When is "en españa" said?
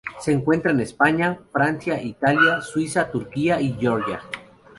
0.71-1.37